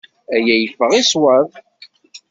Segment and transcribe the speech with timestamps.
[0.35, 1.49] Aya yeffeɣ i ṣṣwab.